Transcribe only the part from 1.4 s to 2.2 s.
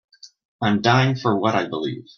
I believe.